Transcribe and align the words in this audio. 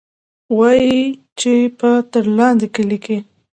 وايي 0.57 0.99
چې 1.39 1.51
پۀ 1.77 1.91
ترلاندۍ 2.11 2.67
کلي 2.75 2.97
کښې 3.03 3.17